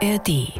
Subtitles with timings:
[0.00, 0.52] ARD.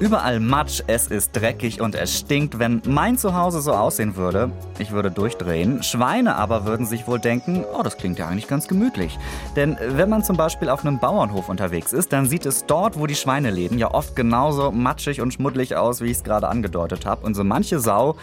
[0.00, 2.58] Überall Matsch, es ist dreckig und es stinkt.
[2.58, 5.82] Wenn mein Zuhause so aussehen würde, ich würde durchdrehen.
[5.82, 9.18] Schweine aber würden sich wohl denken, oh, das klingt ja eigentlich ganz gemütlich.
[9.54, 13.06] Denn wenn man zum Beispiel auf einem Bauernhof unterwegs ist, dann sieht es dort, wo
[13.06, 17.04] die Schweine leben, ja oft genauso matschig und schmuddelig aus, wie ich es gerade angedeutet
[17.04, 17.26] habe.
[17.26, 18.16] Und so manche Sau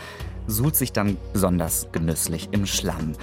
[0.48, 3.14] suhlt sich dann besonders genüsslich im Schlamm.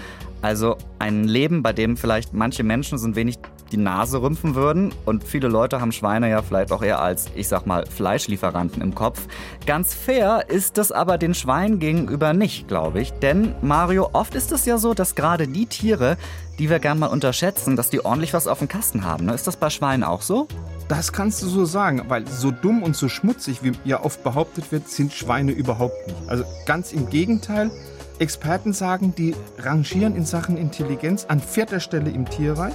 [0.43, 3.39] Also ein Leben, bei dem vielleicht manche Menschen so ein wenig
[3.73, 4.93] die Nase rümpfen würden.
[5.05, 8.95] Und viele Leute haben Schweine ja vielleicht auch eher als, ich sag mal, Fleischlieferanten im
[8.95, 9.27] Kopf.
[9.67, 13.13] Ganz fair ist das aber den Schweinen gegenüber nicht, glaube ich.
[13.13, 16.17] Denn, Mario, oft ist es ja so, dass gerade die Tiere,
[16.59, 19.27] die wir gern mal unterschätzen, dass die ordentlich was auf dem Kasten haben.
[19.27, 19.35] Ne?
[19.35, 20.47] Ist das bei Schweinen auch so?
[20.89, 24.71] Das kannst du so sagen, weil so dumm und so schmutzig, wie ja oft behauptet
[24.71, 26.29] wird, sind Schweine überhaupt nicht.
[26.29, 27.71] Also ganz im Gegenteil.
[28.19, 32.75] Experten sagen, die rangieren in Sachen Intelligenz an vierter Stelle im Tierreich,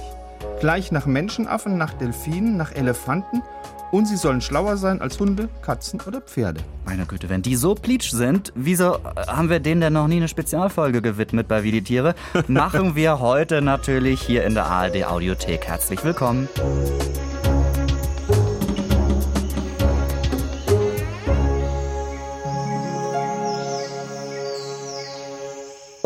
[0.60, 3.42] gleich nach Menschenaffen, nach Delfinen, nach Elefanten
[3.90, 6.60] und sie sollen schlauer sein als Hunde, Katzen oder Pferde.
[6.84, 10.28] Meine Güte, wenn die so pleatsch sind, wieso haben wir denen denn noch nie eine
[10.28, 12.14] Spezialfolge gewidmet bei Wie die Tiere?
[12.46, 15.66] Machen wir heute natürlich hier in der ARD Audiothek.
[15.66, 16.48] Herzlich willkommen.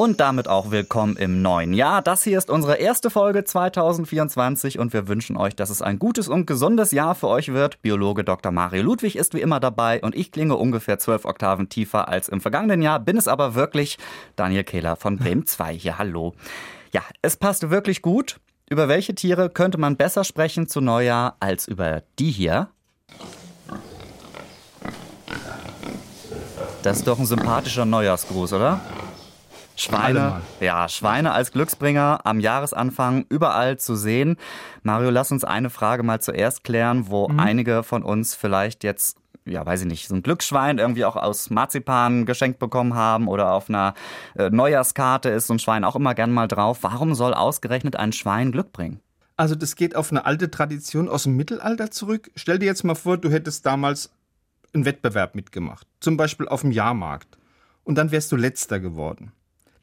[0.06, 2.00] Und damit auch willkommen im neuen Jahr.
[2.00, 6.28] Das hier ist unsere erste Folge 2024 und wir wünschen euch, dass es ein gutes
[6.28, 7.82] und gesundes Jahr für euch wird.
[7.82, 8.52] Biologe Dr.
[8.52, 12.40] Mario Ludwig ist wie immer dabei und ich klinge ungefähr zwölf Oktaven tiefer als im
[12.40, 13.98] vergangenen Jahr, bin es aber wirklich.
[14.36, 16.34] Daniel Kehler von Bremen 2 hier, hallo.
[16.92, 18.36] Ja, es passt wirklich gut.
[18.70, 22.68] Über welche Tiere könnte man besser sprechen zu Neujahr als über die hier?
[26.84, 28.80] Das ist doch ein sympathischer Neujahrsgruß, oder?
[29.76, 34.36] Schweine, ja, Schweine als Glücksbringer am Jahresanfang überall zu sehen.
[34.82, 37.38] Mario, lass uns eine Frage mal zuerst klären, wo mhm.
[37.38, 41.50] einige von uns vielleicht jetzt ja, weiß ich nicht, so ein Glücksschwein irgendwie auch aus
[41.50, 43.94] Marzipan geschenkt bekommen haben oder auf einer
[44.36, 46.78] äh, Neujahrskarte ist so ein Schwein auch immer gern mal drauf.
[46.82, 49.00] Warum soll ausgerechnet ein Schwein Glück bringen?
[49.36, 52.30] Also das geht auf eine alte Tradition aus dem Mittelalter zurück.
[52.34, 54.10] Stell dir jetzt mal vor, du hättest damals
[54.72, 57.38] einen Wettbewerb mitgemacht, zum Beispiel auf dem Jahrmarkt.
[57.84, 59.32] Und dann wärst du letzter geworden.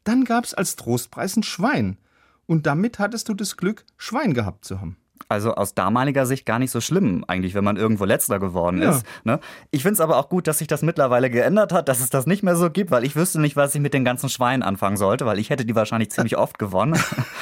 [0.04, 1.98] Dann gab es als Trostpreis ein Schwein.
[2.46, 4.98] Und damit hattest du das Glück, Schwein gehabt zu haben.
[5.34, 8.90] Also aus damaliger Sicht gar nicht so schlimm, eigentlich, wenn man irgendwo letzter geworden ja.
[8.90, 9.04] ist.
[9.24, 9.40] Ne?
[9.72, 12.26] Ich finde es aber auch gut, dass sich das mittlerweile geändert hat, dass es das
[12.26, 14.96] nicht mehr so gibt, weil ich wüsste nicht, was ich mit den ganzen Schweinen anfangen
[14.96, 16.96] sollte, weil ich hätte die wahrscheinlich ziemlich oft gewonnen.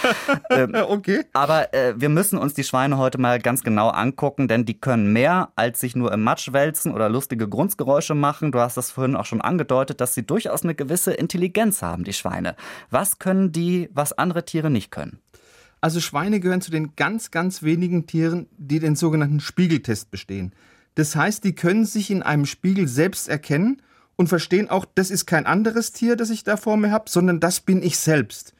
[0.51, 1.27] ähm, okay.
[1.35, 5.13] Aber äh, wir müssen uns die Schweine heute mal ganz genau angucken, denn die können
[5.13, 8.53] mehr als sich nur im Matsch wälzen oder lustige Grundgeräusche machen.
[8.53, 12.15] Du hast das vorhin auch schon angedeutet, dass sie durchaus eine gewisse Intelligenz haben, die
[12.15, 12.57] Schweine.
[12.89, 15.21] Was können die, was andere Tiere nicht können?
[15.83, 20.53] Also Schweine gehören zu den ganz, ganz wenigen Tieren, die den sogenannten Spiegeltest bestehen.
[20.95, 23.83] Das heißt, die können sich in einem Spiegel selbst erkennen
[24.15, 27.41] und verstehen auch, das ist kein anderes Tier, das ich da vor mir habe, sondern
[27.41, 28.55] das bin ich selbst.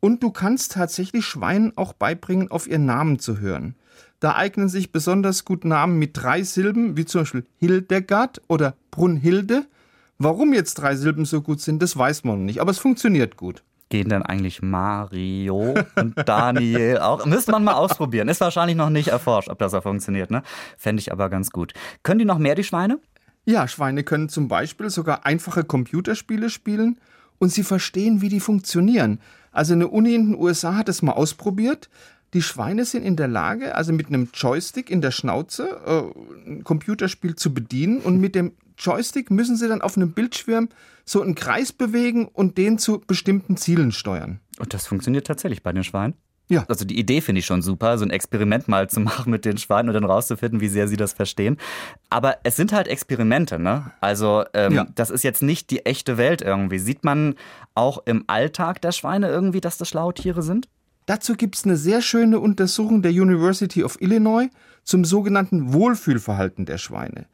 [0.00, 3.76] Und du kannst tatsächlich Schweinen auch beibringen, auf ihren Namen zu hören.
[4.18, 9.64] Da eignen sich besonders gut Namen mit drei Silben, wie zum Beispiel Hildegard oder Brunhilde.
[10.18, 13.62] Warum jetzt drei Silben so gut sind, das weiß man nicht, aber es funktioniert gut
[13.88, 17.24] gehen denn eigentlich Mario und Daniel auch?
[17.26, 18.28] Müsste man mal ausprobieren.
[18.28, 20.30] Ist wahrscheinlich noch nicht erforscht, ob das auch funktioniert.
[20.30, 20.42] Ne?
[20.76, 21.72] Fände ich aber ganz gut.
[22.02, 23.00] Können die noch mehr, die Schweine?
[23.44, 27.00] Ja, Schweine können zum Beispiel sogar einfache Computerspiele spielen
[27.38, 29.20] und sie verstehen, wie die funktionieren.
[29.52, 31.88] Also eine Uni in den USA hat es mal ausprobiert.
[32.34, 36.62] Die Schweine sind in der Lage, also mit einem Joystick in der Schnauze äh, ein
[36.62, 40.68] Computerspiel zu bedienen und mit dem Joystick müssen sie dann auf einem Bildschirm
[41.04, 44.40] so einen Kreis bewegen und den zu bestimmten Zielen steuern.
[44.58, 46.14] Und das funktioniert tatsächlich bei den Schweinen?
[46.50, 46.64] Ja.
[46.66, 49.58] Also die Idee finde ich schon super, so ein Experiment mal zu machen mit den
[49.58, 51.58] Schweinen und dann rauszufinden, wie sehr sie das verstehen.
[52.10, 53.90] Aber es sind halt Experimente, ne?
[54.00, 54.86] Also ähm, ja.
[54.94, 56.78] das ist jetzt nicht die echte Welt irgendwie.
[56.78, 57.34] Sieht man
[57.74, 60.68] auch im Alltag der Schweine irgendwie, dass das schlaue Tiere sind?
[61.08, 64.50] Dazu gibt es eine sehr schöne Untersuchung der University of Illinois
[64.84, 67.24] zum sogenannten Wohlfühlverhalten der Schweine.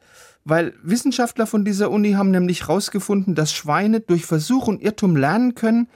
[0.45, 5.55] Weil Wissenschaftler von dieser Uni haben nämlich herausgefunden, dass Schweine durch Versuch und Irrtum lernen
[5.55, 5.89] können,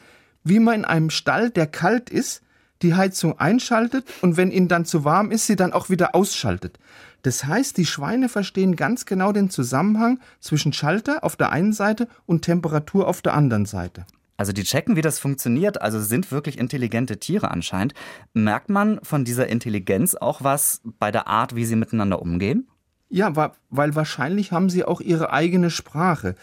[0.44, 2.42] wie man in einem Stall, der kalt ist,
[2.82, 6.80] die Heizung einschaltet und wenn ihnen dann zu warm ist, sie dann auch wieder ausschaltet.
[7.22, 12.10] Das heißt, die Schweine verstehen ganz genau den Zusammenhang zwischen Schalter auf der einen Seite
[12.26, 14.06] und Temperatur auf der anderen Seite.
[14.40, 17.94] Also die checken, wie das funktioniert, also sind wirklich intelligente Tiere anscheinend.
[18.34, 22.70] Merkt man von dieser Intelligenz auch was bei der Art, wie sie miteinander umgehen?
[23.10, 26.36] Ja, weil wahrscheinlich haben sie auch ihre eigene Sprache.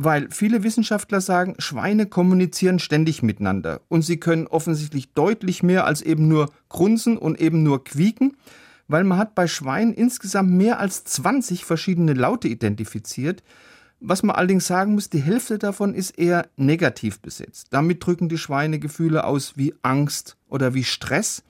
[0.00, 6.02] weil viele Wissenschaftler sagen, Schweine kommunizieren ständig miteinander und sie können offensichtlich deutlich mehr als
[6.02, 8.36] eben nur grunzen und eben nur quieken,
[8.86, 13.42] weil man hat bei Schweinen insgesamt mehr als 20 verschiedene Laute identifiziert.
[14.00, 17.68] Was man allerdings sagen muss, die Hälfte davon ist eher negativ besetzt.
[17.70, 21.42] Damit drücken die Schweine Gefühle aus wie Angst oder wie Stress.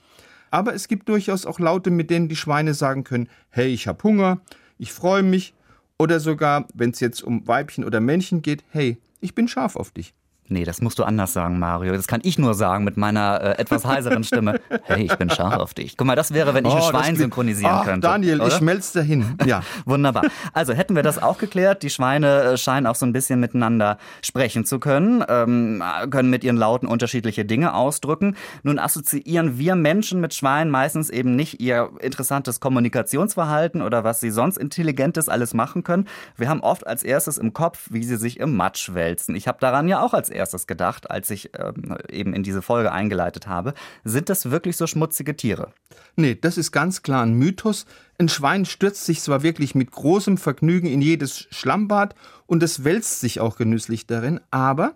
[0.49, 4.01] Aber es gibt durchaus auch Laute, mit denen die Schweine sagen können, hey, ich habe
[4.03, 4.41] Hunger,
[4.79, 5.53] ich freue mich,
[5.99, 9.91] oder sogar, wenn es jetzt um Weibchen oder Männchen geht, hey, ich bin scharf auf
[9.91, 10.15] dich.
[10.51, 11.93] Nee, das musst du anders sagen, Mario.
[11.93, 14.59] Das kann ich nur sagen mit meiner äh, etwas heiseren Stimme.
[14.83, 15.97] Hey, ich bin scharf auf dich.
[15.97, 18.07] Guck mal, das wäre, wenn ich oh, ein Schwein synchronisieren Ach, könnte.
[18.07, 18.47] Daniel, oder?
[18.47, 19.37] ich schmelz dahin.
[19.45, 19.61] Ja.
[19.85, 20.23] Wunderbar.
[20.53, 21.83] Also hätten wir das auch geklärt.
[21.83, 26.43] Die Schweine äh, scheinen auch so ein bisschen miteinander sprechen zu können, ähm, können mit
[26.43, 28.35] ihren Lauten unterschiedliche Dinge ausdrücken.
[28.63, 34.31] Nun assoziieren wir Menschen mit Schweinen meistens eben nicht ihr interessantes Kommunikationsverhalten oder was sie
[34.31, 36.07] sonst Intelligentes alles machen können.
[36.35, 39.35] Wir haben oft als erstes im Kopf, wie sie sich im Matsch wälzen.
[39.35, 42.91] Ich habe daran ja auch als erstes gedacht, als ich ähm, eben in diese Folge
[42.91, 43.73] eingeleitet habe.
[44.03, 45.73] Sind das wirklich so schmutzige Tiere?
[46.15, 47.85] Nee, das ist ganz klar ein Mythos.
[48.17, 52.15] Ein Schwein stürzt sich zwar wirklich mit großem Vergnügen in jedes Schlammbad
[52.45, 54.95] und es wälzt sich auch genüsslich darin, aber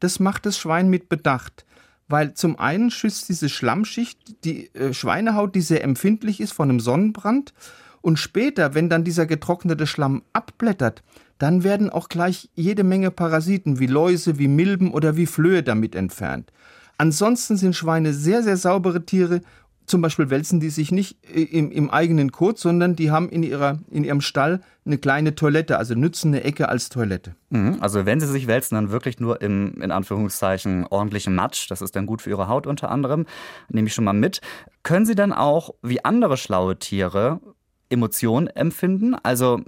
[0.00, 1.64] das macht das Schwein mit Bedacht.
[2.08, 6.80] Weil zum einen schützt diese Schlammschicht die äh, Schweinehaut, die sehr empfindlich ist, vor einem
[6.80, 7.52] Sonnenbrand.
[8.00, 11.02] Und später, wenn dann dieser getrocknete Schlamm abblättert,
[11.38, 15.94] dann werden auch gleich jede Menge Parasiten wie Läuse, wie Milben oder wie Flöhe damit
[15.94, 16.52] entfernt.
[16.98, 19.42] Ansonsten sind Schweine sehr, sehr saubere Tiere.
[19.84, 23.42] Zum Beispiel wälzen die sich nicht äh, im, im eigenen Kot, sondern die haben in,
[23.42, 27.36] ihrer, in ihrem Stall eine kleine Toilette, also nützen eine Ecke als Toilette.
[27.50, 31.70] Mhm, also wenn sie sich wälzen, dann wirklich nur im, in Anführungszeichen, ordentlichen Matsch.
[31.70, 33.26] Das ist dann gut für ihre Haut unter anderem.
[33.68, 34.40] Nehme ich schon mal mit.
[34.82, 37.40] Können sie dann auch, wie andere schlaue Tiere,
[37.88, 39.14] Emotionen empfinden?
[39.14, 39.60] Also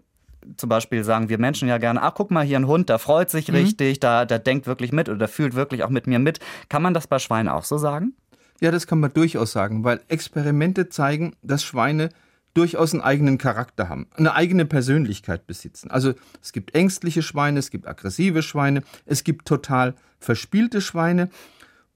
[0.56, 3.30] zum Beispiel sagen wir Menschen ja gerne, ach guck mal, hier ein Hund, der freut
[3.30, 3.54] sich mhm.
[3.54, 6.40] richtig, da, der denkt wirklich mit oder der fühlt wirklich auch mit mir mit.
[6.68, 8.14] Kann man das bei Schweinen auch so sagen?
[8.60, 12.08] Ja, das kann man durchaus sagen, weil Experimente zeigen, dass Schweine
[12.54, 15.90] durchaus einen eigenen Charakter haben, eine eigene Persönlichkeit besitzen.
[15.90, 21.30] Also es gibt ängstliche Schweine, es gibt aggressive Schweine, es gibt total verspielte Schweine.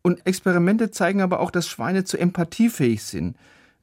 [0.02, 3.36] Und Experimente zeigen aber auch, dass Schweine zu empathiefähig sind.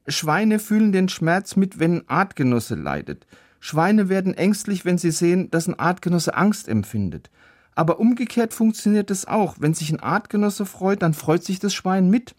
[0.06, 3.26] Schweine fühlen den Schmerz mit, wenn ein Artgenosse leidet.
[3.60, 7.30] Schweine werden ängstlich, wenn sie sehen, dass ein Artgenosse Angst empfindet.
[7.74, 9.56] Aber umgekehrt funktioniert es auch.
[9.60, 12.34] Wenn sich ein Artgenosse freut, dann freut sich das Schwein mit.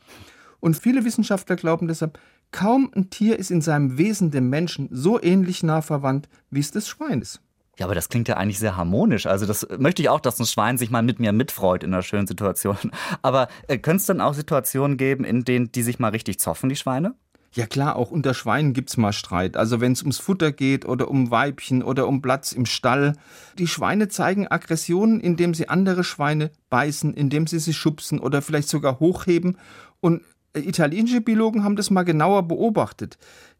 [0.59, 2.19] Und viele Wissenschaftler glauben deshalb,
[2.51, 6.71] kaum ein Tier ist in seinem Wesen dem Menschen so ähnlich nah verwandt, wie es
[6.71, 7.39] des Schweines.
[7.79, 9.25] Ja, aber das klingt ja eigentlich sehr harmonisch.
[9.25, 12.03] Also das möchte ich auch, dass ein Schwein sich mal mit mir mitfreut in einer
[12.03, 12.77] schönen Situation.
[13.21, 16.69] Aber äh, könnte es dann auch Situationen geben, in denen die sich mal richtig zoffen,
[16.69, 17.15] die Schweine?
[17.53, 19.57] Ja klar, auch unter Schweinen gibt's mal Streit.
[19.57, 23.13] Also wenn es ums Futter geht oder um Weibchen oder um Platz im Stall.
[23.57, 28.69] Die Schweine zeigen Aggressionen, indem sie andere Schweine beißen, indem sie sie schubsen oder vielleicht
[28.69, 29.57] sogar hochheben.
[29.99, 30.21] Und
[30.53, 33.17] äh, italienische Biologen haben das mal genauer beobachtet.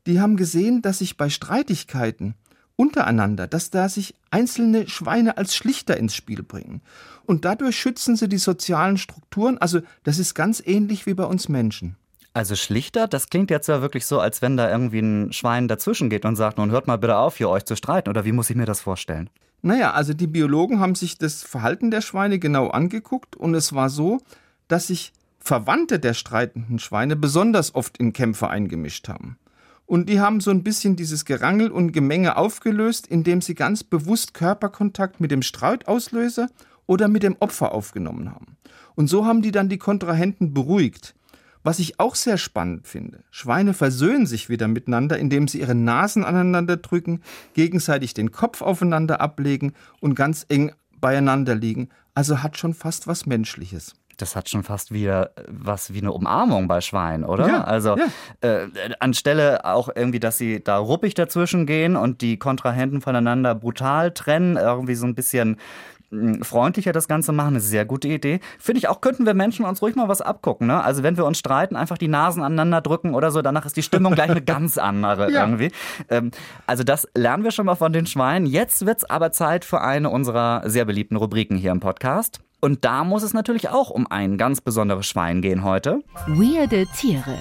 [0.08, 2.36] Die haben gesehen, dass sich bei Streitigkeiten
[2.78, 6.82] untereinander, dass da sich einzelne Schweine als Schlichter ins Spiel bringen.
[7.26, 9.58] Und dadurch schützen sie die sozialen Strukturen.
[9.58, 11.98] Also das ist ganz ähnlich wie bei uns Menschen.
[12.34, 16.10] Also schlichter, das klingt jetzt ja wirklich so, als wenn da irgendwie ein Schwein dazwischen
[16.10, 18.10] geht und sagt, nun hört mal bitte auf, hier euch zu streiten.
[18.10, 19.30] Oder wie muss ich mir das vorstellen?
[19.62, 23.90] Naja, also die Biologen haben sich das Verhalten der Schweine genau angeguckt und es war
[23.90, 24.20] so,
[24.68, 29.38] dass sich Verwandte der streitenden Schweine besonders oft in Kämpfe eingemischt haben.
[29.86, 34.34] Und die haben so ein bisschen dieses Gerangel und Gemenge aufgelöst, indem sie ganz bewusst
[34.34, 36.48] Körperkontakt mit dem Streitauslöser
[36.88, 38.56] oder mit dem Opfer aufgenommen haben.
[38.96, 41.14] Und so haben die dann die Kontrahenten beruhigt.
[41.64, 46.24] Was ich auch sehr spannend finde, Schweine versöhnen sich wieder miteinander, indem sie ihre Nasen
[46.24, 47.22] aneinander drücken,
[47.54, 51.90] gegenseitig den Kopf aufeinander ablegen und ganz eng beieinander liegen.
[52.14, 56.68] Also hat schon fast was Menschliches das hat schon fast wieder was wie eine Umarmung
[56.68, 57.48] bei Schweinen, oder?
[57.48, 58.06] Ja, also ja.
[58.42, 58.68] Äh,
[59.00, 64.58] anstelle auch irgendwie, dass sie da ruppig dazwischen gehen und die Kontrahenten voneinander brutal trennen,
[64.58, 65.58] irgendwie so ein bisschen
[66.42, 68.40] freundlicher das Ganze machen, eine sehr gute Idee.
[68.60, 70.68] Finde ich auch, könnten wir Menschen uns ruhig mal was abgucken.
[70.68, 70.84] Ne?
[70.84, 73.84] Also wenn wir uns streiten, einfach die Nasen aneinander drücken oder so, danach ist die
[73.84, 75.42] Stimmung gleich eine ganz andere ja.
[75.46, 75.72] irgendwie.
[76.10, 76.32] Ähm,
[76.68, 78.46] also das lernen wir schon mal von den Schweinen.
[78.46, 82.42] Jetzt wird es aber Zeit für eine unserer sehr beliebten Rubriken hier im Podcast.
[82.60, 86.04] Und da muss es natürlich auch um ein ganz besonderes Schwein gehen heute.
[86.28, 87.38] Weirde Tiere.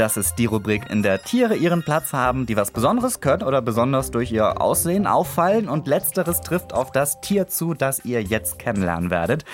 [0.00, 3.60] Das ist die Rubrik, in der Tiere ihren Platz haben, die was Besonderes können oder
[3.60, 5.68] besonders durch ihr Aussehen auffallen.
[5.68, 9.44] Und letzteres trifft auf das Tier zu, das ihr jetzt kennenlernen werdet.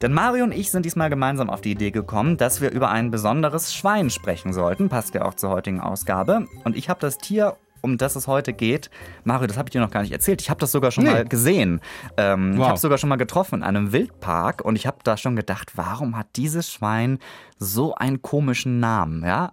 [0.00, 3.10] Denn Mario und ich sind diesmal gemeinsam auf die Idee gekommen, dass wir über ein
[3.10, 4.88] besonderes Schwein sprechen sollten.
[4.88, 6.46] Passt ja auch zur heutigen Ausgabe.
[6.64, 8.90] Und ich habe das Tier um das es heute geht,
[9.24, 10.40] Mario, das habe ich dir noch gar nicht erzählt.
[10.40, 11.10] Ich habe das sogar schon nee.
[11.10, 11.80] mal gesehen.
[12.16, 12.58] Ähm, wow.
[12.58, 15.36] Ich habe es sogar schon mal getroffen in einem Wildpark und ich habe da schon
[15.36, 17.18] gedacht, warum hat dieses Schwein
[17.58, 19.24] so einen komischen Namen?
[19.24, 19.52] Ja.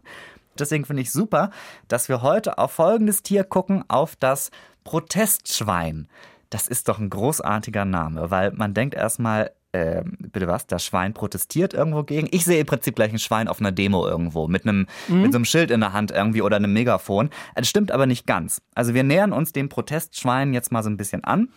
[0.57, 1.49] Deswegen finde ich super,
[1.87, 4.51] dass wir heute auf folgendes Tier gucken, auf das
[4.83, 6.07] Protestschwein.
[6.49, 11.13] Das ist doch ein großartiger Name, weil man denkt erstmal, äh, bitte was, das Schwein
[11.13, 12.27] protestiert irgendwo gegen.
[12.31, 15.21] Ich sehe im Prinzip gleich ein Schwein auf einer Demo irgendwo mit einem mhm.
[15.23, 17.29] mit so einem Schild in der Hand irgendwie oder einem Megafon.
[17.55, 18.61] Das stimmt aber nicht ganz.
[18.75, 21.49] Also wir nähern uns dem Protestschwein jetzt mal so ein bisschen an.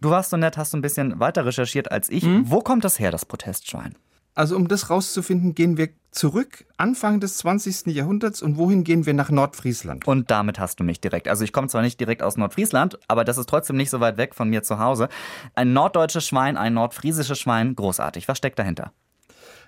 [0.00, 2.24] Du warst so nett, hast so ein bisschen weiter recherchiert als ich.
[2.24, 2.50] Mhm.
[2.50, 3.94] Wo kommt das her, das Protestschwein?
[4.34, 7.86] Also um das rauszufinden, gehen wir zurück Anfang des 20.
[7.86, 10.06] Jahrhunderts und wohin gehen wir nach Nordfriesland?
[10.06, 11.26] Und damit hast du mich direkt.
[11.26, 14.18] Also ich komme zwar nicht direkt aus Nordfriesland, aber das ist trotzdem nicht so weit
[14.18, 15.08] weg von mir zu Hause.
[15.54, 18.28] Ein norddeutsches Schwein, ein nordfriesisches Schwein, großartig.
[18.28, 18.92] Was steckt dahinter?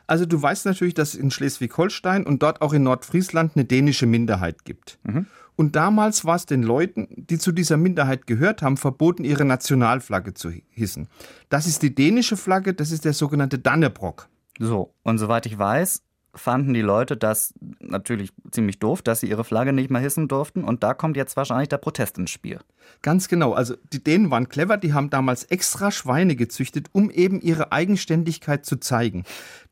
[0.06, 4.06] Also du weißt natürlich, dass es in Schleswig-Holstein und dort auch in Nordfriesland eine dänische
[4.06, 4.98] Minderheit gibt.
[5.04, 5.26] Mhm.
[5.56, 10.34] Und damals war es den Leuten, die zu dieser Minderheit gehört haben, verboten, ihre Nationalflagge
[10.34, 11.08] zu hissen.
[11.48, 14.28] Das ist die dänische Flagge, das ist der sogenannte Dannebrock.
[14.58, 16.02] So, und soweit ich weiß,
[16.34, 20.64] fanden die Leute das natürlich ziemlich doof, dass sie ihre Flagge nicht mehr hissen durften.
[20.64, 22.58] Und da kommt jetzt wahrscheinlich der Protest ins Spiel.
[23.02, 23.52] Ganz genau.
[23.52, 28.64] Also die Dänen waren clever, die haben damals extra Schweine gezüchtet, um eben ihre Eigenständigkeit
[28.64, 29.24] zu zeigen.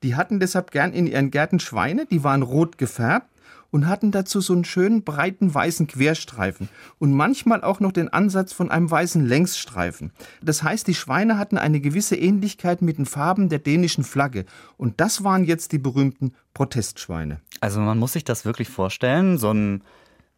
[0.02, 3.32] Die hatten deshalb gern in ihren Gärten Schweine, die waren rot gefärbt
[3.73, 6.69] und hatten dazu so einen schönen breiten weißen Querstreifen
[7.00, 10.12] und manchmal auch noch den Ansatz von einem weißen Längsstreifen.
[10.41, 14.45] Das heißt, die Schweine hatten eine gewisse Ähnlichkeit mit den Farben der dänischen Flagge
[14.76, 17.41] und das waren jetzt die berühmten Protestschweine.
[17.61, 19.83] Also man muss sich das wirklich vorstellen, so ein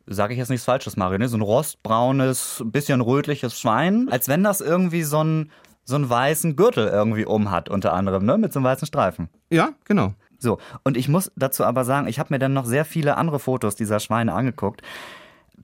[0.07, 1.29] sage ich jetzt nichts Falsches, Mario, ne?
[1.29, 5.51] so ein rostbraunes, bisschen rötliches Schwein, als wenn das irgendwie so ein
[5.87, 8.39] so einen weißen Gürtel irgendwie um hat, unter anderem, ne?
[8.39, 9.29] Mit so einem weißen Streifen.
[9.51, 10.15] Ja, genau.
[10.45, 13.41] So, und ich muss dazu aber sagen, ich habe mir dann noch sehr viele andere
[13.41, 14.83] Fotos dieser Schweine angeguckt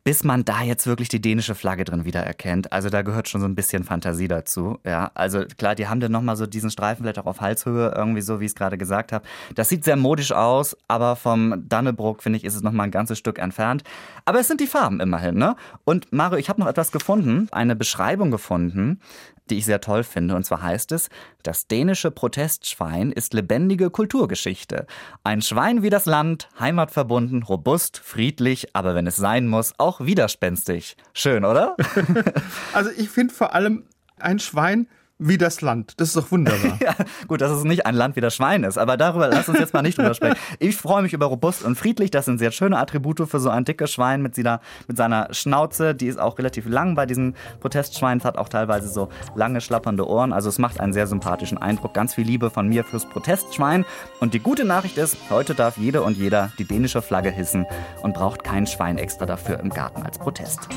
[0.05, 2.73] bis man da jetzt wirklich die dänische Flagge drin wiedererkennt.
[2.73, 4.79] Also da gehört schon so ein bisschen Fantasie dazu.
[4.85, 8.23] Ja, also klar, die haben dann nochmal so diesen Streifen vielleicht auch auf Halshöhe, irgendwie
[8.23, 9.25] so, wie ich es gerade gesagt habe.
[9.55, 13.19] Das sieht sehr modisch aus, aber vom Dannebrook, finde ich, ist es nochmal ein ganzes
[13.19, 13.83] Stück entfernt.
[14.25, 15.57] Aber es sind die Farben immerhin, ne?
[15.85, 19.01] Und Mario, ich habe noch etwas gefunden, eine Beschreibung gefunden,
[19.50, 20.35] die ich sehr toll finde.
[20.35, 21.09] Und zwar heißt es,
[21.42, 24.87] das dänische Protestschwein ist lebendige Kulturgeschichte.
[25.25, 30.97] Ein Schwein wie das Land, heimatverbunden, robust, friedlich, aber wenn es sein muss, auch widerspenstig.
[31.12, 31.76] Schön, oder?
[32.73, 33.85] also ich finde vor allem
[34.19, 34.87] ein Schwein
[35.21, 35.93] wie das Land.
[35.99, 36.79] Das ist doch wunderbar.
[36.81, 36.95] ja,
[37.29, 39.75] gut, dass es nicht ein Land wie das Schwein ist, aber darüber lass uns jetzt
[39.75, 40.37] mal nicht drüber sprechen.
[40.59, 42.11] Ich freue mich über robust und friedlich.
[42.11, 45.95] Das sind sehr schöne Attribute für so ein dickes Schwein mit, seiner, mit seiner Schnauze.
[45.95, 48.19] Die ist auch relativ lang bei diesen Protestschweinen.
[48.19, 50.33] Es hat auch teilweise so lange, schlappernde Ohren.
[50.33, 51.95] Also es macht einen sehr sympathischen Eindruck.
[51.95, 53.85] Ganz viel Liebe von mir fürs Protestschwein.
[54.21, 57.67] Und die gute Nachricht ist, heute darf jede und jeder die dänische Flagge hissen
[58.03, 60.69] und braucht kein Schwein extra dafür im Garten als Protest.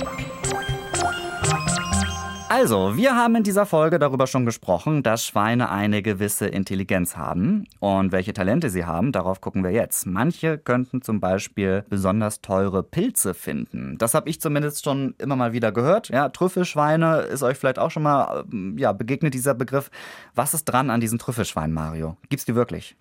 [2.56, 7.66] Also, wir haben in dieser Folge darüber schon gesprochen, dass Schweine eine gewisse Intelligenz haben.
[7.80, 10.06] Und welche Talente sie haben, darauf gucken wir jetzt.
[10.06, 13.98] Manche könnten zum Beispiel besonders teure Pilze finden.
[13.98, 16.10] Das habe ich zumindest schon immer mal wieder gehört.
[16.10, 19.90] Ja, Trüffelschweine ist euch vielleicht auch schon mal ähm, ja, begegnet, dieser Begriff.
[20.36, 22.18] Was ist dran an diesen Trüffelschweinen, Mario?
[22.30, 22.96] Gibt's die wirklich?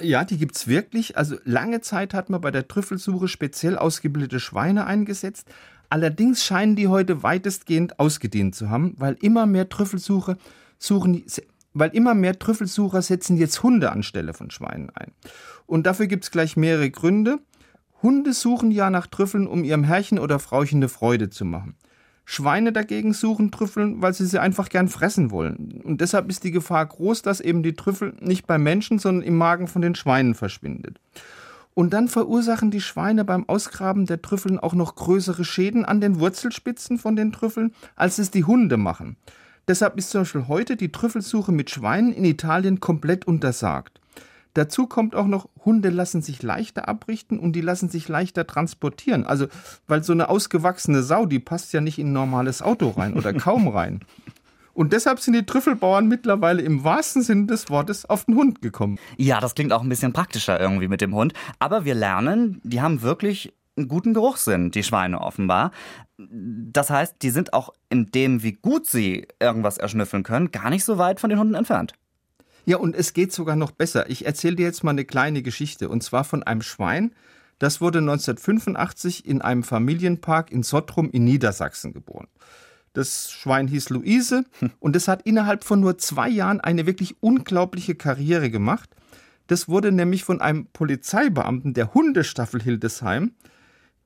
[0.00, 1.16] Ja, die gibt es wirklich.
[1.16, 5.48] Also lange Zeit hat man bei der Trüffelsuche speziell ausgebildete Schweine eingesetzt.
[5.92, 10.38] Allerdings scheinen die heute weitestgehend ausgedehnt zu haben, weil immer mehr Trüffelsucher
[10.78, 11.22] suchen,
[11.74, 15.12] weil immer mehr Trüffelsucher setzen jetzt Hunde anstelle von Schweinen ein.
[15.66, 17.40] Und dafür gibt es gleich mehrere Gründe.
[18.02, 21.74] Hunde suchen ja nach Trüffeln, um ihrem Herrchen oder Frauchen eine Freude zu machen.
[22.24, 25.82] Schweine dagegen suchen Trüffeln, weil sie sie einfach gern fressen wollen.
[25.84, 29.36] Und deshalb ist die Gefahr groß, dass eben die Trüffel nicht beim Menschen, sondern im
[29.36, 31.00] Magen von den Schweinen verschwindet.
[31.74, 36.20] Und dann verursachen die Schweine beim Ausgraben der Trüffeln auch noch größere Schäden an den
[36.20, 39.16] Wurzelspitzen von den Trüffeln, als es die Hunde machen.
[39.68, 44.00] Deshalb ist zum Beispiel heute die Trüffelsuche mit Schweinen in Italien komplett untersagt.
[44.54, 49.24] Dazu kommt auch noch, Hunde lassen sich leichter abrichten und die lassen sich leichter transportieren.
[49.24, 49.46] Also,
[49.86, 53.32] weil so eine ausgewachsene Sau, die passt ja nicht in ein normales Auto rein oder
[53.32, 54.00] kaum rein.
[54.74, 58.98] Und deshalb sind die Trüffelbauern mittlerweile im wahrsten Sinne des Wortes auf den Hund gekommen.
[59.16, 61.34] Ja, das klingt auch ein bisschen praktischer irgendwie mit dem Hund.
[61.58, 65.72] Aber wir lernen, die haben wirklich einen guten Geruchssinn, die Schweine offenbar.
[66.18, 70.84] Das heißt, die sind auch in dem, wie gut sie irgendwas erschnüffeln können, gar nicht
[70.84, 71.94] so weit von den Hunden entfernt.
[72.64, 74.08] Ja, und es geht sogar noch besser.
[74.08, 77.12] Ich erzähle dir jetzt mal eine kleine Geschichte, und zwar von einem Schwein.
[77.58, 82.28] Das wurde 1985 in einem Familienpark in Sottrum in Niedersachsen geboren.
[82.92, 84.44] Das Schwein hieß Luise
[84.78, 88.90] und es hat innerhalb von nur zwei Jahren eine wirklich unglaubliche Karriere gemacht.
[89.46, 93.32] Das wurde nämlich von einem Polizeibeamten der Hundestaffel Hildesheim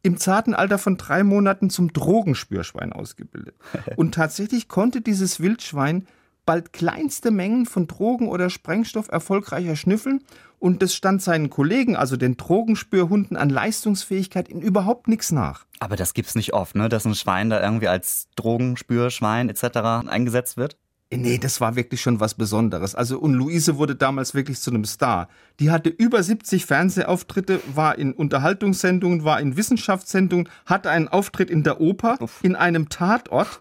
[0.03, 3.57] im zarten Alter von drei Monaten zum Drogenspürschwein ausgebildet.
[3.97, 6.07] Und tatsächlich konnte dieses Wildschwein
[6.47, 10.23] bald kleinste Mengen von Drogen oder Sprengstoff erfolgreicher schnüffeln
[10.59, 15.66] und das stand seinen Kollegen, also den Drogenspürhunden, an Leistungsfähigkeit in überhaupt nichts nach.
[15.81, 16.89] Aber das gibt's nicht oft, ne?
[16.89, 20.09] dass ein Schwein da irgendwie als Drogenspürschwein etc.
[20.09, 20.77] eingesetzt wird?
[21.13, 22.97] Nee, das war wirklich schon was Besonderes.
[22.97, 25.29] Also, und Luise wurde damals wirklich zu einem Star.
[25.61, 31.63] Die hatte über 70 Fernsehauftritte, war in Unterhaltungssendungen, war in Wissenschaftssendungen, hatte einen Auftritt in
[31.63, 32.41] der Oper, Uff.
[32.43, 33.61] in einem Tatort,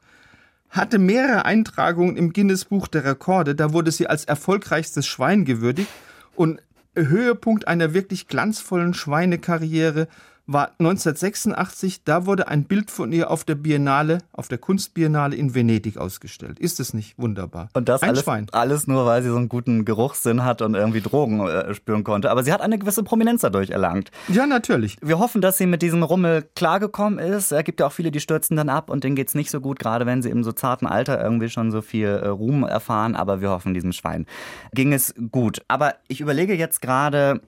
[0.69, 3.53] hatte mehrere Eintragungen im Guinness-Buch der Rekorde.
[3.53, 5.89] Da wurde sie als erfolgreichstes Schwein gewürdigt.
[6.35, 6.61] Und
[6.95, 10.07] Höhepunkt einer wirklich glanzvollen Schweinekarriere
[10.47, 15.55] war 1986, da wurde ein Bild von ihr auf der Biennale, auf der Kunstbiennale in
[15.55, 16.59] Venedig ausgestellt.
[16.59, 17.69] Ist es nicht wunderbar?
[17.73, 18.47] Und das ein alles, Schwein.
[18.51, 22.29] alles nur, weil sie so einen guten Geruchssinn hat und irgendwie Drogen äh, spüren konnte.
[22.29, 24.11] Aber sie hat eine gewisse Prominenz dadurch erlangt.
[24.27, 24.97] Ja, natürlich.
[25.01, 27.51] Wir hoffen, dass sie mit diesem Rummel klargekommen ist.
[27.51, 29.61] Es gibt ja auch viele, die stürzen dann ab und denen geht es nicht so
[29.61, 33.15] gut, gerade wenn sie im so zarten Alter irgendwie schon so viel äh, Ruhm erfahren.
[33.15, 34.27] Aber wir hoffen, diesem Schwein
[34.73, 35.63] ging es gut.
[35.67, 37.41] Aber ich überlege jetzt gerade,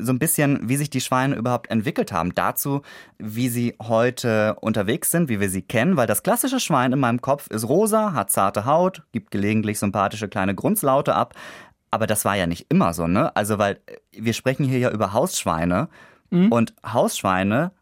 [0.00, 2.34] so ein bisschen, wie sich die Schweine überhaupt entwickelt haben.
[2.34, 2.82] Dazu,
[3.18, 7.20] wie sie heute unterwegs sind, wie wir sie kennen, weil das klassische Schwein in meinem
[7.20, 11.34] Kopf ist rosa, hat zarte Haut, gibt gelegentlich sympathische kleine Grunzlaute ab.
[11.90, 13.34] Aber das war ja nicht immer so, ne?
[13.34, 15.88] Also, weil äh, wir sprechen hier ja über Hausschweine
[16.30, 16.52] mhm.
[16.52, 17.72] und Hausschweine,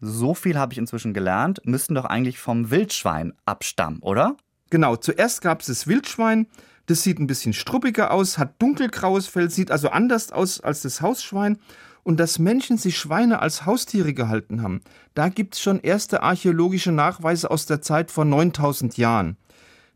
[0.00, 4.36] so viel habe ich inzwischen gelernt, müssten doch eigentlich vom Wildschwein abstammen, oder?
[4.70, 6.46] Genau, zuerst gab es das Wildschwein,
[6.86, 11.00] das sieht ein bisschen struppiger aus, hat dunkelgraues Fell, sieht also anders aus als das
[11.00, 11.58] Hausschwein.
[12.04, 14.80] Und dass Menschen sich Schweine als Haustiere gehalten haben,
[15.14, 19.36] da gibt es schon erste archäologische Nachweise aus der Zeit vor 9000 Jahren.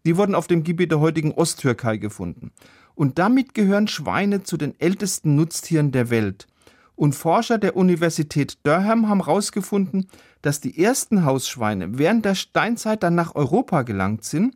[0.04, 2.52] Die wurden auf dem Gebiet der heutigen Osttürkei gefunden.
[2.94, 6.46] Und damit gehören Schweine zu den ältesten Nutztieren der Welt.
[6.94, 10.08] Und Forscher der Universität Durham haben herausgefunden,
[10.42, 14.54] dass die ersten Hausschweine während der Steinzeit dann nach Europa gelangt sind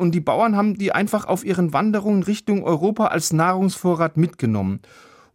[0.00, 4.80] und die Bauern haben die einfach auf ihren Wanderungen Richtung Europa als Nahrungsvorrat mitgenommen.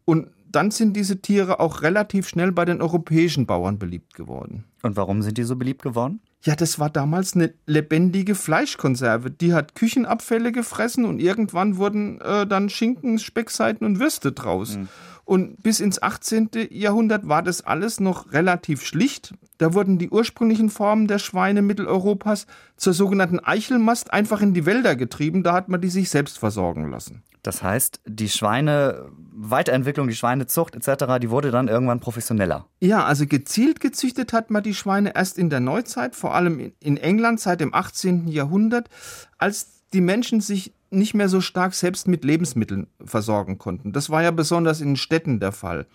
[0.06, 4.64] Und dann sind diese Tiere auch relativ schnell bei den europäischen Bauern beliebt geworden.
[4.82, 6.20] Und warum sind die so beliebt geworden?
[6.42, 9.32] Ja, das war damals eine lebendige Fleischkonserve.
[9.32, 14.78] Die hat Küchenabfälle gefressen und irgendwann wurden äh, dann Schinken, Speckseiten und Würste draus.
[14.78, 14.90] Mhm.
[15.26, 16.52] Und bis ins 18.
[16.70, 19.34] Jahrhundert war das alles noch relativ schlicht.
[19.58, 22.46] Da wurden die ursprünglichen Formen der Schweine Mitteleuropas
[22.78, 25.42] zur sogenannten Eichelmast einfach in die Wälder getrieben.
[25.42, 27.24] Da hat man die sich selbst versorgen lassen.
[27.46, 32.68] Das heißt, die Schweine, Weiterentwicklung, die Schweinezucht etc., die wurde dann irgendwann professioneller.
[32.80, 36.98] Ja, also gezielt gezüchtet hat man die Schweine erst in der Neuzeit, vor allem in
[36.98, 38.28] England seit dem 18.
[38.28, 38.90] Jahrhundert,
[39.38, 43.92] als die Menschen sich nicht mehr so stark selbst mit Lebensmitteln versorgen konnten.
[43.92, 45.86] Das war ja besonders in Städten der Fall.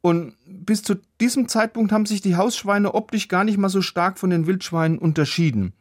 [0.00, 4.18] Und bis zu diesem Zeitpunkt haben sich die Hausschweine optisch gar nicht mal so stark
[4.18, 5.72] von den Wildschweinen unterschieden.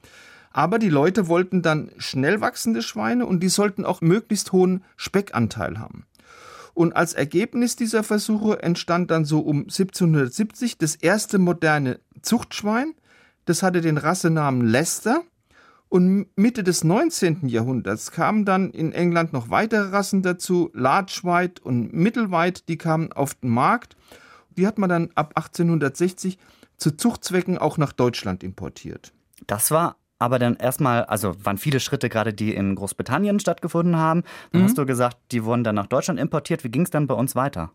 [0.53, 5.79] Aber die Leute wollten dann schnell wachsende Schweine und die sollten auch möglichst hohen Speckanteil
[5.79, 6.05] haben.
[6.73, 12.93] Und als Ergebnis dieser Versuche entstand dann so um 1770 das erste moderne Zuchtschwein.
[13.45, 15.23] Das hatte den Rassenamen Leicester
[15.91, 17.49] und Mitte des 19.
[17.49, 23.11] Jahrhunderts kamen dann in England noch weitere Rassen dazu, Large White und Mittelweit, die kamen
[23.11, 23.97] auf den Markt.
[24.51, 26.37] Die hat man dann ab 1860
[26.77, 29.11] zu Zuchtzwecken auch nach Deutschland importiert.
[29.47, 34.23] Das war aber dann erstmal, also waren viele Schritte gerade, die in Großbritannien stattgefunden haben.
[34.53, 34.65] Dann mhm.
[34.67, 36.63] hast du gesagt, die wurden dann nach Deutschland importiert.
[36.63, 37.73] Wie ging es dann bei uns weiter?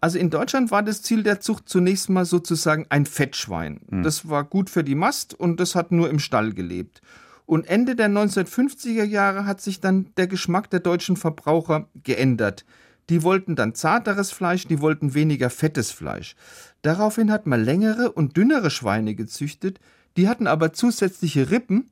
[0.00, 3.80] Also in Deutschland war das Ziel der Zucht zunächst mal sozusagen ein Fettschwein.
[3.90, 4.02] Mhm.
[4.02, 7.02] Das war gut für die Mast und das hat nur im Stall gelebt.
[7.50, 12.64] Und Ende der 1950er Jahre hat sich dann der Geschmack der deutschen Verbraucher geändert.
[13.08, 16.36] Die wollten dann zarteres Fleisch, die wollten weniger fettes Fleisch.
[16.82, 19.80] Daraufhin hat man längere und dünnere Schweine gezüchtet,
[20.16, 21.90] die hatten aber zusätzliche Rippen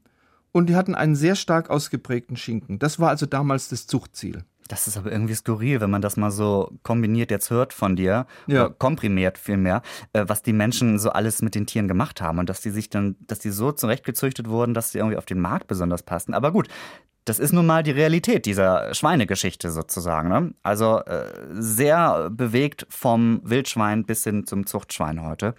[0.53, 2.79] und die hatten einen sehr stark ausgeprägten Schinken.
[2.79, 4.45] Das war also damals das Zuchtziel.
[4.69, 8.27] Das ist aber irgendwie skurril, wenn man das mal so kombiniert jetzt hört von dir,
[8.47, 8.69] ja.
[8.69, 12.61] komprimiert vielmehr, äh, was die Menschen so alles mit den Tieren gemacht haben und dass
[12.61, 16.03] die sich dann, dass die so zurechtgezüchtet wurden, dass sie irgendwie auf den Markt besonders
[16.03, 16.35] passen.
[16.35, 16.69] Aber gut,
[17.25, 20.29] das ist nun mal die Realität dieser Schweinegeschichte sozusagen.
[20.29, 20.55] Ne?
[20.63, 25.55] Also äh, sehr bewegt vom Wildschwein bis hin zum Zuchtschwein heute.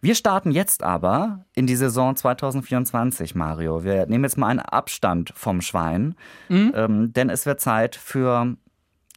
[0.00, 3.82] Wir starten jetzt aber in die Saison 2024, Mario.
[3.82, 6.14] Wir nehmen jetzt mal einen Abstand vom Schwein,
[6.48, 6.72] mhm.
[6.74, 8.56] ähm, denn es wird Zeit für,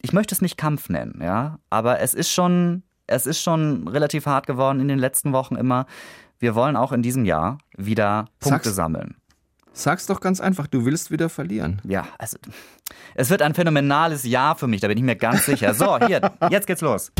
[0.01, 4.25] ich möchte es nicht Kampf nennen, ja, aber es ist schon, es ist schon relativ
[4.25, 5.85] hart geworden in den letzten Wochen immer.
[6.39, 9.15] Wir wollen auch in diesem Jahr wieder Punkte Sag's, sammeln.
[9.73, 11.79] Sag's doch ganz einfach, du willst wieder verlieren.
[11.83, 12.37] Ja, also
[13.13, 15.75] es wird ein phänomenales Jahr für mich, da bin ich mir ganz sicher.
[15.75, 17.11] So, hier, jetzt geht's los.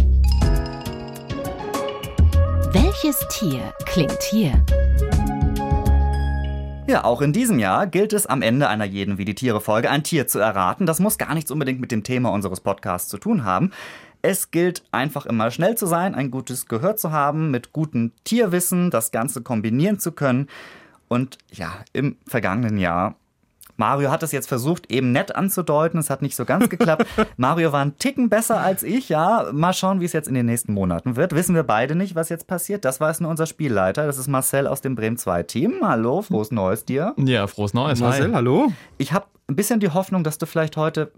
[2.73, 4.53] Welches Tier klingt hier?
[6.87, 9.89] Ja, auch in diesem Jahr gilt es am Ende einer jeden Wie die Tiere Folge
[9.89, 10.85] ein Tier zu erraten.
[10.85, 13.71] Das muss gar nichts unbedingt mit dem Thema unseres Podcasts zu tun haben.
[14.21, 18.89] Es gilt einfach immer schnell zu sein, ein gutes Gehör zu haben, mit gutem Tierwissen
[18.89, 20.47] das Ganze kombinieren zu können.
[21.09, 23.15] Und ja, im vergangenen Jahr
[23.81, 25.99] Mario hat es jetzt versucht, eben nett anzudeuten.
[25.99, 27.07] Es hat nicht so ganz geklappt.
[27.37, 29.47] Mario war ein Ticken besser als ich, ja.
[29.53, 31.33] Mal schauen, wie es jetzt in den nächsten Monaten wird.
[31.33, 32.85] Wissen wir beide nicht, was jetzt passiert.
[32.85, 34.05] Das weiß nur unser Spielleiter.
[34.05, 35.79] Das ist Marcel aus dem Bremen 2 Team.
[35.81, 37.15] Hallo, frohes Neues dir.
[37.17, 37.99] Ja, frohes Neues.
[37.99, 38.33] Marcel, Hi.
[38.33, 38.71] hallo.
[38.99, 41.11] Ich habe ein bisschen die Hoffnung, dass du vielleicht heute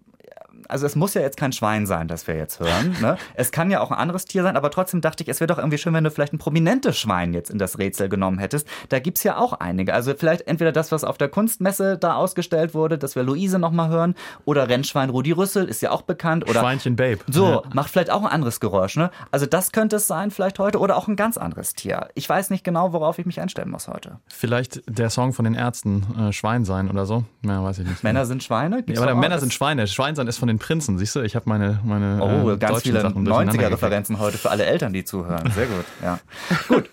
[0.70, 2.96] also es muss ja jetzt kein Schwein sein, das wir jetzt hören.
[3.02, 3.18] Ne?
[3.36, 5.58] Es kann ja auch ein anderes Tier sein, aber trotzdem dachte ich, es wäre doch
[5.58, 8.68] irgendwie schön, wenn du vielleicht ein prominentes Schwein jetzt in das Rätsel genommen hättest.
[8.90, 9.94] Da gibt es ja auch einige.
[9.94, 13.90] Also vielleicht entweder das, was auf der Kunstmesse da ausgestellt wurde, dass wir Luise nochmal
[13.90, 16.50] hören, oder Rennschwein Rudi Rüssel ist ja auch bekannt.
[16.50, 17.20] Oder Schweinchen Babe.
[17.28, 17.62] so, Ja.
[17.74, 19.10] macht vielleicht auch ein anderes Geräusch, ne?
[19.32, 22.10] Also das könnte es sein vielleicht heute oder auch ein ganz anderes Tier.
[22.16, 24.20] Ich weiß nicht genau, worauf ich mich einstellen muss heute.
[24.28, 27.24] Vielleicht der Song von den Ärzten, äh, Schwein sein oder so.
[27.46, 28.04] Ja, weiß ich nicht.
[28.04, 28.84] Männer sind Schweine?
[28.88, 29.88] Ja, aber Männer sind Schweine.
[29.88, 31.22] Schwein sein ist von den Prinzen, siehst du?
[31.22, 33.74] Ich habe meine, meine Oh, äh, ganz viele Sachen durcheinander gekriegt.
[33.74, 35.52] 90er-Referenzen heute für alle Eltern, die zuhören.
[35.52, 36.20] Sehr gut, ja.
[36.68, 36.90] gut.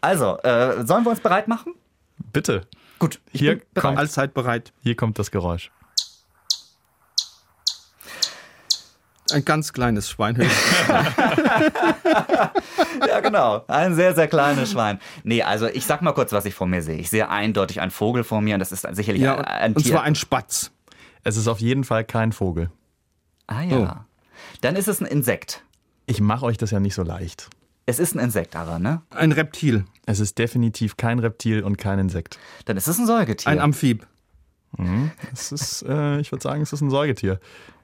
[0.00, 1.74] Also, äh, sollen wir uns bereit machen?
[2.32, 2.62] Bitte,
[2.98, 4.72] Gut, ich Hier kommt- Allzeit bereit.
[4.82, 5.70] hier kommt das Geräusch.
[9.30, 10.56] Ein ganz kleines Schweinhöchst.
[13.06, 13.64] Ja, genau.
[13.68, 14.98] Ein sehr, sehr kleines Schwein.
[15.22, 16.96] Nee, also ich sag mal kurz, was ich vor mir sehe.
[16.96, 19.72] Ich sehe eindeutig einen Vogel vor mir und das ist sicherlich ja, ein, und, ein
[19.74, 19.92] und Tier.
[19.92, 20.72] zwar ein Spatz.
[21.28, 22.70] Es ist auf jeden Fall kein Vogel.
[23.48, 24.06] ah ja.
[24.62, 25.62] Dann ist es ein Insekt.
[26.06, 27.50] Ich mache euch das ja nicht so leicht.
[27.84, 29.02] Es ist ein Insekt aber, ne?
[29.10, 29.84] Ein Reptil.
[30.06, 32.38] Es ist definitiv kein Reptil und kein Insekt.
[32.64, 33.52] Dann ist es ein Säugetier.
[33.52, 34.06] Ein Amphib.
[35.32, 37.40] Es ist, äh, ich würde sagen, es ist ein Säugetier.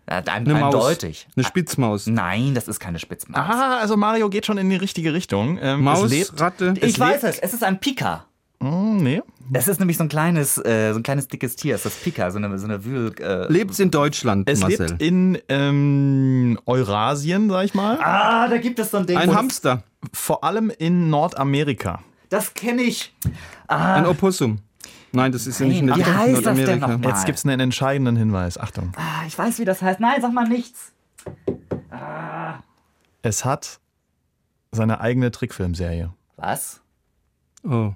[0.09, 0.75] ja, ein, Eine Maus.
[0.75, 1.27] eindeutig.
[1.37, 2.07] Eine Spitzmaus.
[2.07, 3.37] Nein, das ist keine Spitzmaus.
[3.39, 5.59] Ah, also Mario geht schon in die richtige Richtung.
[5.61, 6.41] Ähm, Maus, Es lebt.
[6.41, 6.75] Ratte.
[6.77, 7.39] ich es weiß lebt- es.
[7.41, 8.27] Es ist ein Pika.
[8.65, 9.23] Hm, nee.
[9.51, 11.75] Das ist nämlich so ein kleines, äh, so ein kleines dickes Tier.
[11.75, 13.15] Es ist das Pika, so eine, so eine Wühl.
[13.21, 14.89] Äh, Lebt's in Deutschland, Es Marcel.
[14.89, 17.99] lebt in ähm, Eurasien, sag ich mal.
[18.01, 19.19] ah, da gibt es so ein Ding.
[19.19, 19.83] ein Hamster.
[20.15, 22.01] Vor allem in Nordamerika.
[22.31, 23.15] Das kenne ich.
[23.69, 24.59] Ein Opossum.
[25.13, 26.89] Nein, das ist ja nicht in der wie heißt das denn Nordamerika.
[26.89, 27.11] nochmal?
[27.13, 28.59] Jetzt gibt es einen entscheidenden Hinweis.
[28.59, 28.93] Achtung.
[28.97, 30.01] Ah, ich weiß, wie das heißt.
[30.01, 30.93] Nein, sag mal nichts.
[33.23, 33.79] Es hat
[34.73, 36.13] seine eigene Trickfilmserie.
[36.37, 36.81] Was?
[37.63, 37.93] Oh.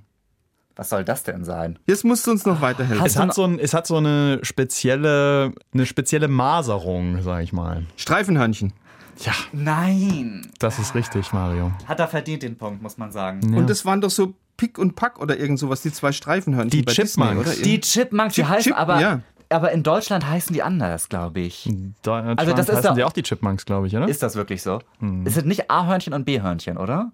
[0.79, 1.77] Was soll das denn sein?
[1.87, 3.05] Jetzt musst du uns noch weiterhelfen.
[3.05, 7.85] Es hat, so ein, es hat so eine spezielle, eine spezielle Maserung, sag ich mal.
[7.97, 8.73] Streifenhörnchen.
[9.19, 10.47] Ja, Nein.
[10.61, 11.73] das ist richtig, Mario.
[11.87, 13.41] Hat er verdient den Punkt, muss man sagen.
[13.53, 13.59] Ja.
[13.59, 16.83] Und das waren doch so Pick und Pack oder irgend sowas, die zwei Streifenhörnchen Die
[16.85, 17.45] bei Chipmunks.
[17.51, 17.63] Disney, oder?
[17.65, 19.21] Die Chipmunks, die Chip- heißen Chip, aber, ja.
[19.51, 21.69] aber in Deutschland heißen die anders, glaube ich.
[22.03, 24.07] Deutschland Also das ist heißen doch- die auch die Chipmunks, glaube ich, oder?
[24.09, 24.81] Ist das wirklich so?
[25.25, 27.11] Es sind nicht A-Hörnchen und B-Hörnchen, oder?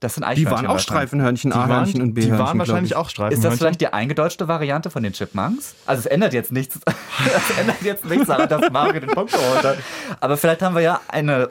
[0.00, 0.66] Das sind die Eichhörnchen.
[0.68, 0.78] waren auch.
[0.78, 2.38] Streifenhörnchen, die waren, A-Hörnchen und die B-Hörnchen.
[2.38, 2.96] waren glaub wahrscheinlich ich.
[2.96, 3.50] auch Ist Streifenhörnchen.
[3.50, 5.74] das vielleicht die eingedeutschte Variante von den Chipmunks?
[5.86, 6.78] Also es ändert jetzt nichts.
[7.26, 9.78] Es ändert jetzt nichts daran, dass Mario den Punkt geholt hat.
[10.20, 11.48] Aber vielleicht haben wir ja eine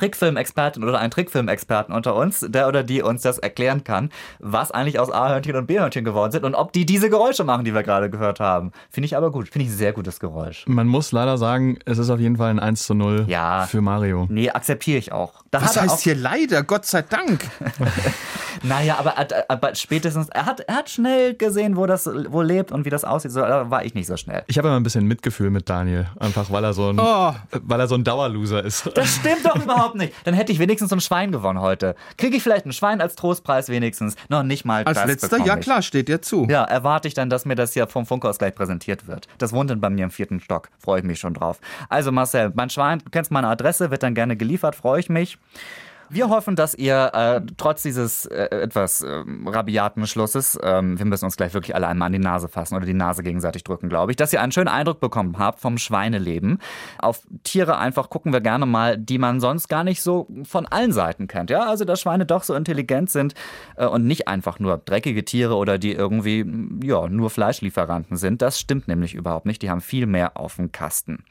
[0.00, 4.08] Trickfilmexpertin oder einen Trickfilmexperten unter uns, der oder die uns das erklären kann,
[4.38, 7.74] was eigentlich aus A-Hörnchen und B-Hörnchen geworden sind und ob die diese Geräusche machen, die
[7.74, 8.72] wir gerade gehört haben.
[8.90, 9.48] Finde ich aber gut.
[9.50, 10.64] Finde ich ein sehr gutes Geräusch.
[10.66, 13.66] Man muss leider sagen, es ist auf jeden Fall ein 1 zu 0 Ja.
[13.66, 14.26] für Mario.
[14.30, 15.34] Nee, akzeptiere ich auch.
[15.50, 16.62] Da Was heißt auch, hier leider?
[16.62, 17.40] Gott sei Dank.
[18.62, 19.14] Naja, aber,
[19.48, 23.04] aber spätestens, er hat, er hat schnell gesehen, wo das wo lebt und wie das
[23.04, 23.30] aussieht.
[23.32, 24.42] So, da war ich nicht so schnell.
[24.46, 27.34] Ich habe immer ein bisschen Mitgefühl mit Daniel, einfach weil er so ein, Oh.
[27.62, 28.90] weil er so ein Dauerloser ist.
[28.94, 30.12] Das stimmt doch überhaupt nicht.
[30.24, 31.94] Dann hätte ich wenigstens so ein Schwein gewonnen heute.
[32.18, 34.16] Kriege ich vielleicht ein Schwein als Trostpreis wenigstens?
[34.28, 35.60] Noch nicht mal Als das letzter, ja ich.
[35.62, 36.46] klar, steht dir zu.
[36.50, 39.26] Ja, erwarte ich dann, dass mir das hier vom Funkhaus gleich präsentiert wird.
[39.38, 40.68] Das wohnt dann bei mir im vierten Stock.
[40.78, 41.58] Freue ich mich schon drauf.
[41.88, 45.38] Also Marcel, mein Schwein, du kennst meine Adresse, wird dann gerne geliefert, freue ich mich.
[46.12, 51.24] Wir hoffen, dass ihr äh, trotz dieses äh, etwas ähm, rabiaten Schlusses, ähm, wir müssen
[51.24, 54.10] uns gleich wirklich alle einmal an die Nase fassen oder die Nase gegenseitig drücken, glaube
[54.10, 56.58] ich, dass ihr einen schönen Eindruck bekommen habt vom Schweineleben.
[56.98, 60.90] Auf Tiere einfach gucken wir gerne mal, die man sonst gar nicht so von allen
[60.92, 61.48] Seiten kennt.
[61.48, 63.34] Ja, also dass Schweine doch so intelligent sind
[63.76, 66.44] äh, und nicht einfach nur dreckige Tiere oder die irgendwie
[66.82, 68.42] ja nur Fleischlieferanten sind.
[68.42, 69.62] Das stimmt nämlich überhaupt nicht.
[69.62, 71.22] Die haben viel mehr auf dem Kasten.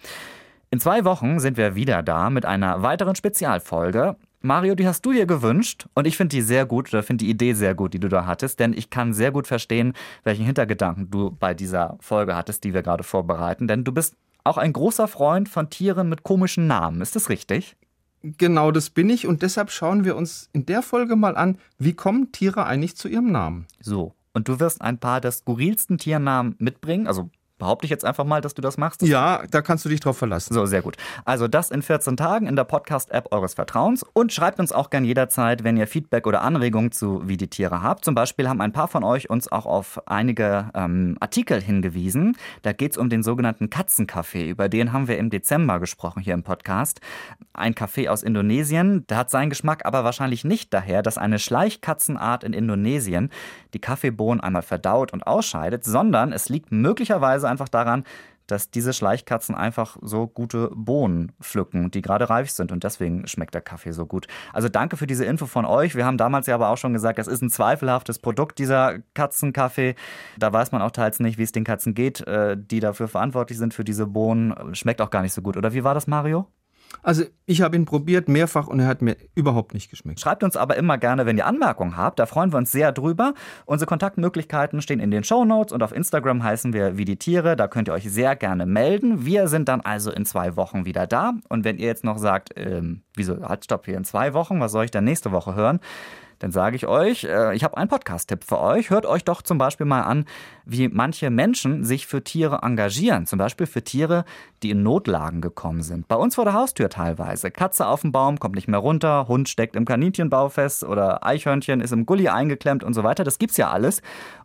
[0.72, 4.16] In zwei Wochen sind wir wieder da mit einer weiteren Spezialfolge.
[4.42, 7.32] Mario, die hast du dir gewünscht und ich finde die sehr gut oder finde die
[7.32, 11.12] Idee sehr gut, die du da hattest, denn ich kann sehr gut verstehen, welchen Hintergedanken
[11.12, 15.10] du bei dieser Folge hattest, die wir gerade vorbereiten, denn du bist auch ein großer
[15.10, 17.02] Freund von Tieren mit komischen Namen.
[17.02, 17.76] Ist das richtig?
[18.22, 21.94] Genau, das bin ich und deshalb schauen wir uns in der Folge mal an, wie
[21.94, 23.66] kommen Tiere eigentlich zu ihrem Namen.
[23.82, 24.14] So.
[24.34, 28.42] Und du wirst ein paar der skurrilsten Tiernamen mitbringen, also Behaupte ich jetzt einfach mal,
[28.42, 29.02] dass du das machst.
[29.02, 30.54] Ja, da kannst du dich drauf verlassen.
[30.54, 30.96] So, sehr gut.
[31.26, 34.04] Also das in 14 Tagen in der Podcast-App eures Vertrauens.
[34.14, 37.84] Und schreibt uns auch gern jederzeit, wenn ihr Feedback oder Anregungen zu Wie die Tiere
[37.84, 38.06] habt.
[38.06, 42.38] Zum Beispiel haben ein paar von euch uns auch auf einige ähm, Artikel hingewiesen.
[42.62, 44.50] Da geht es um den sogenannten Katzenkaffee.
[44.50, 47.02] Über den haben wir im Dezember gesprochen hier im Podcast.
[47.52, 49.06] Ein Kaffee aus Indonesien.
[49.08, 53.30] Der hat seinen Geschmack aber wahrscheinlich nicht daher, dass eine Schleichkatzenart in Indonesien
[53.74, 58.04] die Kaffeebohnen einmal verdaut und ausscheidet, sondern es liegt möglicherweise einfach daran,
[58.50, 63.54] dass diese Schleichkatzen einfach so gute Bohnen pflücken, die gerade reif sind und deswegen schmeckt
[63.54, 64.28] der Kaffee so gut.
[64.54, 65.96] Also danke für diese Info von euch.
[65.96, 69.96] Wir haben damals ja aber auch schon gesagt, das ist ein zweifelhaftes Produkt, dieser Katzenkaffee.
[70.38, 73.58] Da weiß man auch teils nicht, wie es den Katzen geht, äh, die dafür verantwortlich
[73.58, 74.76] sind für diese Bohnen.
[74.76, 75.58] Schmeckt auch gar nicht so gut.
[75.58, 76.48] Oder wie war das, Mario?
[77.02, 80.20] Also ich habe ihn probiert mehrfach und er hat mir überhaupt nicht geschmeckt.
[80.20, 82.20] Schreibt uns aber immer gerne, wenn ihr Anmerkungen habt.
[82.20, 83.34] Da freuen wir uns sehr drüber.
[83.66, 87.56] Unsere Kontaktmöglichkeiten stehen in den Show Notes und auf Instagram heißen wir wie die Tiere.
[87.56, 89.26] Da könnt ihr euch sehr gerne melden.
[89.26, 91.34] Wir sind dann also in zwei Wochen wieder da.
[91.48, 94.72] Und wenn ihr jetzt noch sagt, ähm, wieso, halt, stopp, hier in zwei Wochen, was
[94.72, 95.80] soll ich dann nächste Woche hören?
[96.40, 98.90] Dann sage ich euch, äh, ich habe einen Podcast-Tipp für euch.
[98.90, 100.26] Hört euch doch zum Beispiel mal an,
[100.66, 103.26] wie manche Menschen sich für Tiere engagieren.
[103.26, 104.26] Zum Beispiel für Tiere,
[104.64, 106.08] die in Notlagen gekommen sind.
[106.08, 107.52] Bei uns vor der Haustür teilweise.
[107.52, 111.82] Katze auf dem Baum kommt nicht mehr runter, Hund steckt im Kaninchenbau fest oder Eichhörnchen
[111.82, 113.24] ist im Gully eingeklemmt und so weiter.
[113.24, 114.02] Das gibt's ja alles.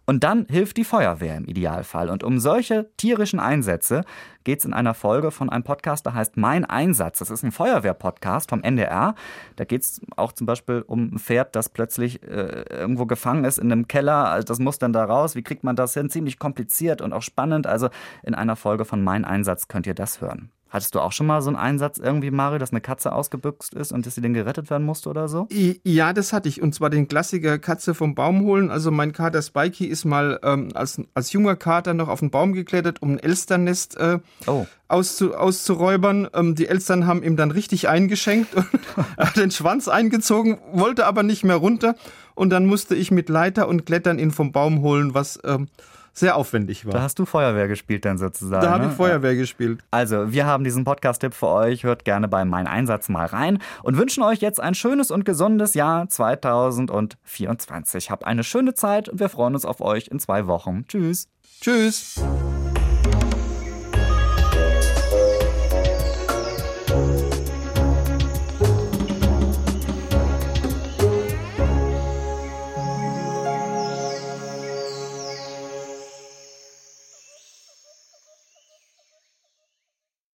[0.07, 2.11] Und dann hilft die Feuerwehr im Idealfall.
[2.11, 4.03] Und um solche tierischen Einsätze
[4.45, 7.21] geht es in einer Folge von einem Podcast, der heißt Mein Einsatz.
[7.21, 9.15] Das ist ein Feuerwehr-Podcast vom NDR.
[9.57, 13.59] Da geht es auch zum Beispiel um ein Pferd, das plötzlich äh, irgendwo gefangen ist
[13.59, 14.29] in einem Keller.
[14.29, 15.37] Also das muss dann da raus.
[15.37, 16.11] Wie kriegt man das hin?
[16.11, 17.67] Ziemlich kompliziert und auch spannend.
[17.67, 17.89] Also
[18.23, 20.51] in einer Folge von Mein Einsatz könnt ihr das hören.
[20.71, 23.93] Hattest du auch schon mal so einen Einsatz irgendwie, Mario, dass eine Katze ausgebüxt ist
[23.93, 25.47] und dass sie dann gerettet werden musste oder so?
[25.85, 26.61] Ja, das hatte ich.
[26.61, 28.73] Und zwar den Klassiker Katze vom Baum holen.
[28.73, 32.55] Also mein Kater Spikey ist mal ähm, als, als junger Kater noch auf den Baum
[32.55, 34.67] geklettert, um ein Elsternnest äh, oh.
[34.89, 36.29] auszu, auszuräubern.
[36.35, 38.67] Ähm, die Elstern haben ihm dann richtig eingeschenkt und
[39.17, 41.95] hat den Schwanz eingezogen, wollte aber nicht mehr runter.
[42.35, 45.39] Und dann musste ich mit Leiter und Klettern ihn vom Baum holen, was...
[45.45, 45.69] Ähm,
[46.15, 46.93] sehr aufwendig war.
[46.93, 48.63] Da hast du Feuerwehr gespielt dann sozusagen.
[48.63, 48.91] Da habe ne?
[48.91, 49.81] ich Feuerwehr gespielt.
[49.91, 51.83] Also, wir haben diesen Podcast-Tipp für euch.
[51.83, 55.75] Hört gerne bei Mein Einsatz mal rein und wünschen euch jetzt ein schönes und gesundes
[55.75, 58.11] Jahr 2024.
[58.11, 60.87] Habt eine schöne Zeit und wir freuen uns auf euch in zwei Wochen.
[60.87, 61.29] Tschüss.
[61.61, 62.23] Tschüss.